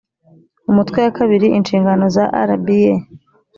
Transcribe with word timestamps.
umutwe 0.69 0.97
wa 1.05 1.11
kabiri 1.17 1.47
inshingano 1.57 2.03
za 2.15 2.25
rba 2.49 2.79